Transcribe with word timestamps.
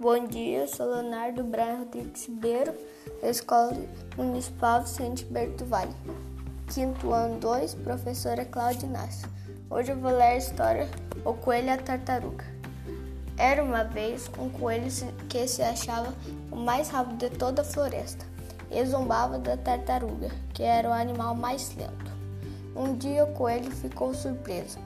Bom 0.00 0.26
dia, 0.26 0.66
sou 0.66 0.86
Leonardo 0.86 1.44
Brian 1.44 1.80
Rodrigues 1.80 2.26
Ribeiro, 2.26 2.72
da 3.20 3.28
Escola 3.28 3.76
Municipal 4.16 4.80
Vicente 4.80 5.26
Berto 5.26 5.66
Vale. 5.66 5.94
Quinto 6.72 7.12
ano 7.12 7.38
2, 7.38 7.74
professora 7.74 8.46
Cláudia 8.46 8.86
Inácio. 8.86 9.28
Hoje 9.68 9.92
eu 9.92 9.98
vou 9.98 10.10
ler 10.10 10.22
a 10.22 10.36
história 10.38 10.88
O 11.22 11.34
Coelho 11.34 11.66
e 11.66 11.70
a 11.72 11.76
Tartaruga. 11.76 12.46
Era 13.36 13.62
uma 13.62 13.84
vez 13.84 14.30
um 14.38 14.48
coelho 14.48 14.86
que 15.28 15.46
se 15.46 15.60
achava 15.60 16.14
o 16.50 16.56
mais 16.56 16.88
rápido 16.88 17.18
de 17.18 17.36
toda 17.36 17.60
a 17.60 17.64
floresta 17.66 18.24
e 18.70 18.82
zombava 18.86 19.38
da 19.38 19.58
tartaruga, 19.58 20.30
que 20.54 20.62
era 20.62 20.88
o 20.88 20.94
animal 20.94 21.34
mais 21.34 21.76
lento. 21.76 22.10
Um 22.74 22.96
dia 22.96 23.24
o 23.24 23.34
coelho 23.34 23.70
ficou 23.70 24.14
surpreso, 24.14 24.78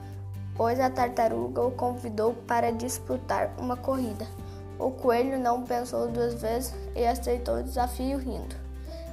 pois 0.57 0.77
a 0.77 0.89
tartaruga 0.89 1.61
o 1.61 1.71
convidou 1.71 2.33
para 2.33 2.69
disputar 2.69 3.55
uma 3.57 3.77
corrida. 3.77 4.27
O 4.77 4.91
coelho 4.91 5.39
não 5.39 5.63
pensou 5.63 6.07
duas 6.09 6.41
vezes 6.41 6.73
e 6.95 7.05
aceitou 7.05 7.59
o 7.59 7.63
desafio 7.63 8.17
rindo. 8.17 8.55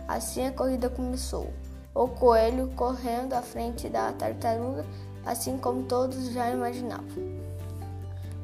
Assim 0.09 0.47
a 0.47 0.53
corrida 0.53 0.89
começou. 0.89 1.53
O 1.95 2.09
coelho 2.09 2.73
correndo 2.75 3.35
à 3.35 3.43
frente 3.43 3.89
da 3.89 4.13
tartaruga, 4.13 4.85
assim 5.25 5.57
como 5.57 5.85
todos 5.85 6.33
já 6.33 6.51
imaginavam. 6.51 7.07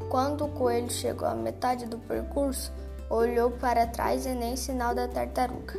Quando 0.09 0.45
o 0.45 0.49
coelho 0.49 0.91
chegou 0.91 1.27
à 1.27 1.35
metade 1.35 1.87
do 1.87 1.99
percurso, 1.99 2.73
olhou 3.11 3.51
para 3.51 3.87
trás 3.87 4.25
e 4.25 4.31
nem 4.31 4.55
sinal 4.55 4.95
da 4.95 5.09
tartaruga. 5.09 5.75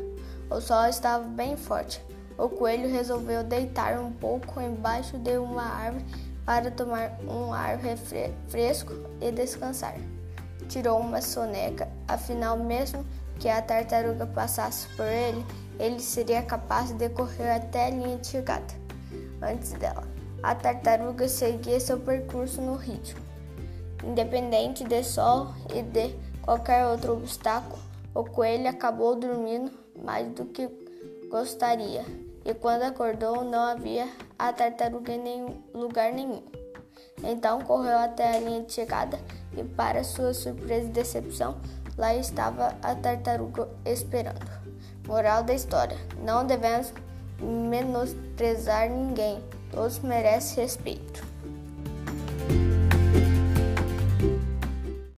O 0.49 0.59
sol 0.59 0.87
estava 0.87 1.23
bem 1.23 1.55
forte. 1.55 2.03
O 2.37 2.49
coelho 2.49 2.89
resolveu 2.89 3.43
deitar 3.43 3.99
um 3.99 4.11
pouco 4.11 4.59
embaixo 4.59 5.17
de 5.17 5.37
uma 5.37 5.63
árvore 5.63 6.05
para 6.45 6.71
tomar 6.71 7.17
um 7.27 7.53
ar 7.53 7.79
fresco 8.47 8.93
e 9.21 9.31
descansar 9.31 9.95
tirou 10.69 10.99
uma 10.99 11.21
soneca, 11.21 11.89
afinal, 12.07 12.55
mesmo 12.55 13.03
que 13.39 13.49
a 13.49 13.61
tartaruga 13.61 14.25
passasse 14.27 14.87
por 14.95 15.05
ele, 15.05 15.43
ele 15.79 15.99
seria 15.99 16.41
capaz 16.43 16.91
de 16.91 17.09
correr 17.09 17.49
até 17.49 17.87
a 17.87 17.89
linha 17.89 18.17
de 18.17 18.27
chegada. 18.27 18.73
Antes 19.41 19.73
dela, 19.73 20.07
a 20.43 20.53
tartaruga 20.53 21.27
seguia 21.27 21.79
seu 21.79 21.99
percurso 21.99 22.61
no 22.61 22.75
ritmo. 22.75 23.19
Independente 24.03 24.83
de 24.83 25.03
sol 25.03 25.53
e 25.73 25.81
de 25.81 26.15
qualquer 26.41 26.85
outro 26.85 27.13
obstáculo, 27.13 27.81
o 28.13 28.23
coelho 28.23 28.69
acabou 28.69 29.15
dormindo 29.15 29.71
mais 30.03 30.27
do 30.29 30.45
que 30.45 30.69
gostaria, 31.29 32.05
e 32.45 32.53
quando 32.53 32.83
acordou 32.83 33.43
não 33.43 33.59
havia 33.59 34.07
a 34.37 34.53
tartaruga 34.53 35.13
em 35.13 35.19
nenhum, 35.19 35.61
lugar 35.73 36.11
nenhum. 36.13 36.43
Então 37.23 37.61
correu 37.61 37.97
até 37.97 38.37
a 38.37 38.39
linha 38.39 38.63
de 38.63 38.73
chegada 38.73 39.19
e, 39.55 39.63
para 39.63 40.03
sua 40.03 40.33
surpresa 40.33 40.87
e 40.87 40.91
decepção, 40.91 41.57
lá 41.97 42.13
estava 42.15 42.75
a 42.81 42.95
tartaruga 42.95 43.67
esperando. 43.85 44.45
Moral 45.07 45.43
da 45.43 45.53
história: 45.53 45.97
não 46.23 46.45
devemos 46.45 46.93
menosprezar 47.41 48.89
ninguém, 48.89 49.43
todos 49.71 49.99
merecem 49.99 50.63
respeito. 50.63 51.28